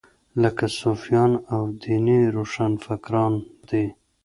[0.41, 3.33] لکه صوفیان او دیني روښانفکران
[3.69, 3.85] دي.